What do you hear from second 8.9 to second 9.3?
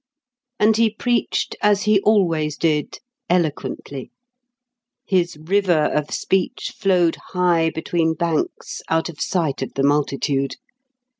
of